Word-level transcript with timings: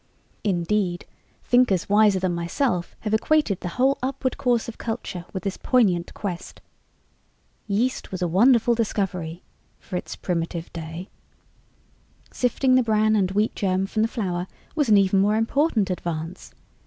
Indeed, 0.43 1.05
thinkers 1.43 1.87
wiser 1.87 2.19
than 2.19 2.33
myself 2.33 2.95
have 3.01 3.13
equated 3.13 3.59
the 3.59 3.67
whole 3.77 3.99
upward 4.01 4.35
course 4.35 4.67
of 4.67 4.79
culture 4.79 5.25
with 5.31 5.43
this 5.43 5.57
poignant 5.57 6.15
quest. 6.15 6.59
Yeast 7.67 8.11
was 8.11 8.23
a 8.23 8.27
wonderful 8.27 8.73
discovery 8.73 9.43
for 9.79 9.97
its 9.97 10.15
primitive 10.15 10.73
day. 10.73 11.09
Sifting 12.31 12.73
the 12.73 12.81
bran 12.81 13.15
and 13.15 13.29
wheat 13.29 13.53
germ 13.55 13.85
from 13.85 14.01
the 14.01 14.07
flour 14.07 14.47
was 14.73 14.89
an 14.89 14.97
even 14.97 15.19
more 15.21 15.35
important 15.35 15.91
advance. 15.91 16.51